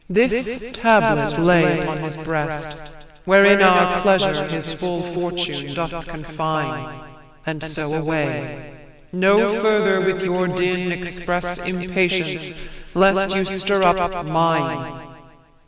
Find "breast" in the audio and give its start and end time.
2.17-2.83